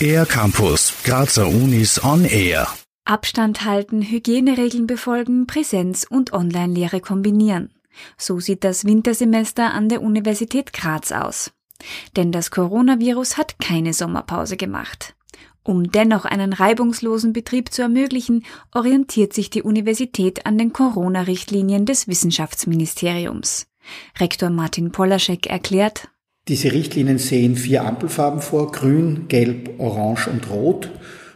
Air 0.00 0.26
Campus, 0.26 0.92
Grazer 1.04 1.48
Unis 1.48 2.02
on 2.04 2.24
Air. 2.24 2.68
Abstand 3.04 3.64
halten, 3.64 4.02
Hygieneregeln 4.02 4.86
befolgen, 4.86 5.46
Präsenz 5.46 6.06
und 6.08 6.32
Online-Lehre 6.32 7.00
kombinieren. 7.00 7.70
So 8.18 8.40
sieht 8.40 8.62
das 8.64 8.84
Wintersemester 8.84 9.72
an 9.72 9.88
der 9.88 10.02
Universität 10.02 10.72
Graz 10.72 11.12
aus. 11.12 11.52
Denn 12.16 12.32
das 12.32 12.50
Coronavirus 12.50 13.36
hat 13.36 13.58
keine 13.58 13.94
Sommerpause 13.94 14.56
gemacht. 14.56 15.14
Um 15.62 15.90
dennoch 15.90 16.24
einen 16.24 16.52
reibungslosen 16.52 17.32
Betrieb 17.32 17.72
zu 17.72 17.82
ermöglichen, 17.82 18.44
orientiert 18.72 19.32
sich 19.32 19.50
die 19.50 19.62
Universität 19.62 20.46
an 20.46 20.58
den 20.58 20.72
Corona-Richtlinien 20.72 21.86
des 21.86 22.06
Wissenschaftsministeriums. 22.06 23.66
Rektor 24.18 24.50
Martin 24.50 24.92
Polaschek 24.92 25.46
erklärt, 25.46 26.08
diese 26.48 26.72
Richtlinien 26.72 27.18
sehen 27.18 27.56
vier 27.56 27.84
Ampelfarben 27.84 28.40
vor, 28.40 28.70
grün, 28.70 29.26
gelb, 29.28 29.78
orange 29.78 30.28
und 30.28 30.48
rot. 30.50 30.90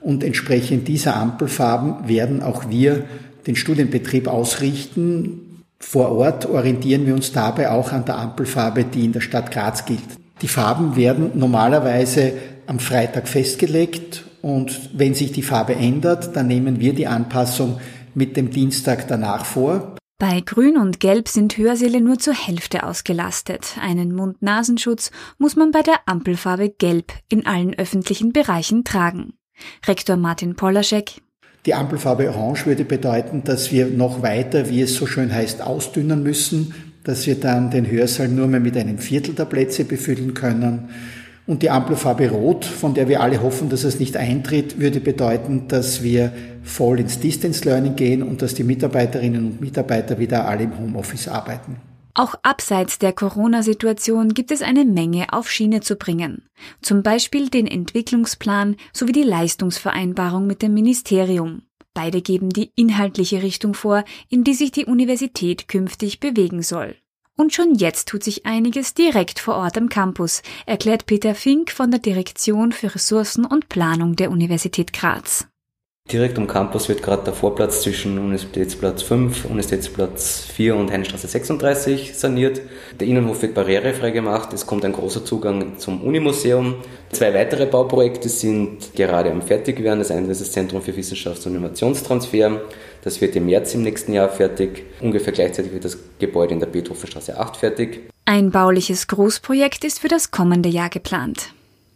Und 0.00 0.24
entsprechend 0.24 0.88
dieser 0.88 1.16
Ampelfarben 1.16 2.08
werden 2.08 2.42
auch 2.42 2.70
wir 2.70 3.04
den 3.46 3.56
Studienbetrieb 3.56 4.28
ausrichten. 4.28 5.62
Vor 5.78 6.12
Ort 6.12 6.46
orientieren 6.46 7.06
wir 7.06 7.14
uns 7.14 7.32
dabei 7.32 7.70
auch 7.70 7.92
an 7.92 8.06
der 8.06 8.16
Ampelfarbe, 8.16 8.84
die 8.84 9.04
in 9.04 9.12
der 9.12 9.20
Stadt 9.20 9.50
Graz 9.50 9.84
gilt. 9.84 10.00
Die 10.40 10.48
Farben 10.48 10.96
werden 10.96 11.32
normalerweise 11.34 12.32
am 12.66 12.78
Freitag 12.78 13.28
festgelegt 13.28 14.24
und 14.40 14.90
wenn 14.94 15.14
sich 15.14 15.32
die 15.32 15.42
Farbe 15.42 15.74
ändert, 15.74 16.34
dann 16.34 16.46
nehmen 16.46 16.80
wir 16.80 16.94
die 16.94 17.06
Anpassung 17.06 17.78
mit 18.14 18.36
dem 18.36 18.50
Dienstag 18.50 19.06
danach 19.08 19.44
vor. 19.44 19.96
Bei 20.18 20.40
Grün 20.40 20.76
und 20.76 21.00
Gelb 21.00 21.26
sind 21.26 21.58
Hörsäle 21.58 22.00
nur 22.00 22.20
zur 22.20 22.34
Hälfte 22.34 22.84
ausgelastet. 22.84 23.76
Einen 23.80 24.14
Mund-Nasenschutz 24.14 25.10
muss 25.38 25.56
man 25.56 25.72
bei 25.72 25.82
der 25.82 26.06
Ampelfarbe 26.06 26.70
Gelb 26.70 27.12
in 27.28 27.46
allen 27.46 27.74
öffentlichen 27.74 28.32
Bereichen 28.32 28.84
tragen. 28.84 29.34
Rektor 29.86 30.16
Martin 30.16 30.54
Polaschek. 30.54 31.20
Die 31.66 31.74
Ampelfarbe 31.74 32.28
Orange 32.28 32.66
würde 32.66 32.84
bedeuten, 32.84 33.42
dass 33.42 33.72
wir 33.72 33.86
noch 33.86 34.22
weiter, 34.22 34.70
wie 34.70 34.82
es 34.82 34.94
so 34.94 35.06
schön 35.06 35.34
heißt, 35.34 35.62
ausdünnen 35.62 36.22
müssen, 36.22 36.74
dass 37.02 37.26
wir 37.26 37.40
dann 37.40 37.70
den 37.70 37.90
Hörsaal 37.90 38.28
nur 38.28 38.46
mehr 38.46 38.60
mit 38.60 38.76
einem 38.76 38.98
Viertel 38.98 39.34
der 39.34 39.46
Plätze 39.46 39.84
befüllen 39.84 40.34
können. 40.34 40.90
Und 41.46 41.62
die 41.62 41.70
Ampelfarbe 41.70 42.30
Rot, 42.30 42.64
von 42.64 42.94
der 42.94 43.08
wir 43.08 43.20
alle 43.20 43.42
hoffen, 43.42 43.68
dass 43.68 43.84
es 43.84 44.00
nicht 44.00 44.16
eintritt, 44.16 44.80
würde 44.80 45.00
bedeuten, 45.00 45.68
dass 45.68 46.02
wir 46.02 46.32
voll 46.62 47.00
ins 47.00 47.20
Distance 47.20 47.64
Learning 47.64 47.96
gehen 47.96 48.22
und 48.22 48.40
dass 48.40 48.54
die 48.54 48.64
Mitarbeiterinnen 48.64 49.44
und 49.44 49.60
Mitarbeiter 49.60 50.18
wieder 50.18 50.48
alle 50.48 50.64
im 50.64 50.78
Homeoffice 50.78 51.28
arbeiten. 51.28 51.76
Auch 52.14 52.36
abseits 52.42 52.98
der 52.98 53.12
Corona-Situation 53.12 54.34
gibt 54.34 54.52
es 54.52 54.62
eine 54.62 54.84
Menge 54.84 55.32
auf 55.32 55.50
Schiene 55.50 55.80
zu 55.80 55.96
bringen. 55.96 56.48
Zum 56.80 57.02
Beispiel 57.02 57.50
den 57.50 57.66
Entwicklungsplan 57.66 58.76
sowie 58.92 59.12
die 59.12 59.22
Leistungsvereinbarung 59.22 60.46
mit 60.46 60.62
dem 60.62 60.72
Ministerium. 60.74 61.62
Beide 61.92 62.22
geben 62.22 62.50
die 62.50 62.70
inhaltliche 62.76 63.42
Richtung 63.42 63.74
vor, 63.74 64.04
in 64.28 64.44
die 64.44 64.54
sich 64.54 64.72
die 64.72 64.86
Universität 64.86 65.68
künftig 65.68 66.20
bewegen 66.20 66.62
soll. 66.62 66.96
Und 67.36 67.52
schon 67.52 67.74
jetzt 67.74 68.08
tut 68.08 68.22
sich 68.22 68.46
einiges 68.46 68.94
direkt 68.94 69.40
vor 69.40 69.56
Ort 69.56 69.76
am 69.76 69.88
Campus, 69.88 70.42
erklärt 70.66 71.06
Peter 71.06 71.34
Fink 71.34 71.70
von 71.70 71.90
der 71.90 72.00
Direktion 72.00 72.70
für 72.70 72.94
Ressourcen 72.94 73.44
und 73.44 73.68
Planung 73.68 74.14
der 74.14 74.30
Universität 74.30 74.92
Graz. 74.92 75.48
Direkt 76.12 76.38
am 76.38 76.46
Campus 76.46 76.88
wird 76.88 77.02
gerade 77.02 77.24
der 77.24 77.32
Vorplatz 77.32 77.80
zwischen 77.80 78.18
Universitätsplatz 78.18 79.02
5, 79.02 79.46
Universitätsplatz 79.46 80.44
4 80.52 80.76
und 80.76 80.92
Heinestraße 80.92 81.26
36 81.26 82.14
saniert. 82.14 82.60
Der 83.00 83.08
Innenhof 83.08 83.40
wird 83.40 83.54
barrierefrei 83.54 84.10
gemacht. 84.10 84.52
Es 84.52 84.66
kommt 84.66 84.84
ein 84.84 84.92
großer 84.92 85.24
Zugang 85.24 85.78
zum 85.78 86.04
Unimuseum. 86.04 86.74
Zwei 87.10 87.32
weitere 87.32 87.64
Bauprojekte 87.66 88.28
sind 88.28 88.94
gerade 88.94 89.32
am 89.32 89.40
Fertigwerden. 89.40 89.98
Das 89.98 90.10
eine 90.10 90.28
ist 90.28 90.42
das 90.42 90.52
Zentrum 90.52 90.82
für 90.82 90.92
Wissenschafts- 90.92 91.46
und 91.46 91.56
Innovationstransfer. 91.56 92.60
Das 93.02 93.20
wird 93.20 93.34
im 93.34 93.46
März 93.46 93.74
im 93.74 93.82
nächsten 93.82 94.12
Jahr 94.12 94.28
fertig. 94.28 94.84
Ungefähr 95.00 95.32
gleichzeitig 95.32 95.72
wird 95.72 95.86
das 95.86 95.98
Gebäude 96.18 96.52
in 96.52 96.60
der 96.60 96.66
Beethovenstraße 96.66 97.36
8 97.40 97.56
fertig. 97.56 98.10
Ein 98.26 98.50
bauliches 98.50 99.08
Großprojekt 99.08 99.84
ist 99.84 99.98
für 100.00 100.08
das 100.08 100.30
kommende 100.30 100.68
Jahr 100.68 100.90
geplant. 100.90 101.54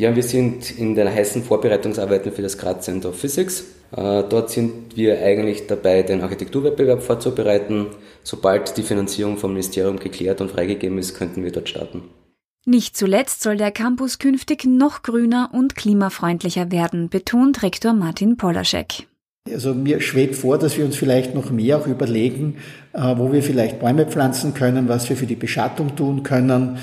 Ja, 0.00 0.16
wir 0.16 0.22
sind 0.22 0.78
in 0.78 0.94
den 0.94 1.12
heißen 1.12 1.42
Vorbereitungsarbeiten 1.42 2.32
für 2.32 2.40
das 2.40 2.56
Graz 2.56 2.86
Center 2.86 3.10
of 3.10 3.20
Physics. 3.20 3.66
Äh, 3.94 4.22
dort 4.30 4.48
sind 4.48 4.96
wir 4.96 5.22
eigentlich 5.22 5.66
dabei, 5.66 6.02
den 6.02 6.22
Architekturwettbewerb 6.22 7.02
vorzubereiten. 7.02 7.88
Sobald 8.22 8.78
die 8.78 8.82
Finanzierung 8.82 9.36
vom 9.36 9.52
Ministerium 9.52 9.98
geklärt 9.98 10.40
und 10.40 10.52
freigegeben 10.52 10.96
ist, 10.96 11.12
könnten 11.18 11.44
wir 11.44 11.52
dort 11.52 11.68
starten. 11.68 12.04
Nicht 12.64 12.96
zuletzt 12.96 13.42
soll 13.42 13.58
der 13.58 13.72
Campus 13.72 14.18
künftig 14.18 14.64
noch 14.64 15.02
grüner 15.02 15.50
und 15.52 15.76
klimafreundlicher 15.76 16.72
werden, 16.72 17.10
betont 17.10 17.62
Rektor 17.62 17.92
Martin 17.92 18.38
Polaschek. 18.38 19.06
Also 19.52 19.74
mir 19.74 20.00
schwebt 20.00 20.34
vor, 20.34 20.56
dass 20.56 20.78
wir 20.78 20.86
uns 20.86 20.96
vielleicht 20.96 21.34
noch 21.34 21.50
mehr 21.50 21.76
auch 21.76 21.86
überlegen, 21.86 22.56
äh, 22.94 23.18
wo 23.18 23.34
wir 23.34 23.42
vielleicht 23.42 23.80
Bäume 23.80 24.06
pflanzen 24.06 24.54
können, 24.54 24.88
was 24.88 25.10
wir 25.10 25.16
für 25.18 25.26
die 25.26 25.36
Beschattung 25.36 25.94
tun 25.94 26.22
können. 26.22 26.78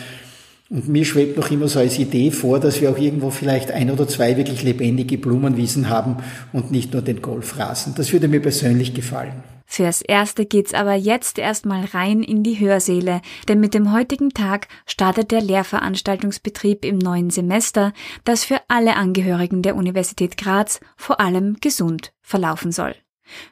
Und 0.69 0.89
mir 0.89 1.05
schwebt 1.05 1.37
noch 1.37 1.49
immer 1.49 1.69
so 1.69 1.79
als 1.79 1.97
Idee 1.97 2.29
vor, 2.31 2.59
dass 2.59 2.81
wir 2.81 2.89
auch 2.89 2.97
irgendwo 2.97 3.29
vielleicht 3.29 3.71
ein 3.71 3.89
oder 3.89 4.07
zwei 4.07 4.35
wirklich 4.35 4.63
lebendige 4.63 5.17
Blumenwiesen 5.17 5.89
haben 5.89 6.17
und 6.51 6.71
nicht 6.71 6.91
nur 6.91 7.01
den 7.01 7.21
Golfrasen. 7.21 7.95
Das 7.95 8.11
würde 8.11 8.27
mir 8.27 8.41
persönlich 8.41 8.93
gefallen. 8.93 9.43
Fürs 9.69 10.01
Erste 10.01 10.45
geht's 10.45 10.73
aber 10.73 10.93
jetzt 10.93 11.37
erstmal 11.37 11.83
rein 11.85 12.23
in 12.23 12.41
die 12.41 12.59
Hörsäle, 12.59 13.21
denn 13.49 13.59
mit 13.59 13.73
dem 13.73 13.93
heutigen 13.93 14.29
Tag 14.29 14.67
startet 14.85 15.31
der 15.31 15.41
Lehrveranstaltungsbetrieb 15.41 16.85
im 16.85 16.97
neuen 16.97 17.29
Semester, 17.29 17.93
das 18.23 18.45
für 18.45 18.61
alle 18.69 18.95
Angehörigen 18.95 19.61
der 19.61 19.75
Universität 19.75 20.37
Graz 20.37 20.79
vor 20.95 21.19
allem 21.19 21.57
gesund 21.59 22.13
verlaufen 22.21 22.71
soll. 22.71 22.95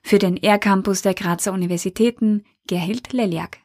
Für 0.01 0.17
den 0.17 0.37
R-Campus 0.37 1.01
der 1.01 1.13
Grazer 1.13 1.51
Universitäten 1.51 2.43
Gerhild 2.65 3.11
Leliak. 3.11 3.64